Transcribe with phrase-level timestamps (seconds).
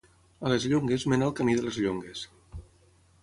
[0.47, 2.25] A les Llongues mena el Camí de les Llongues.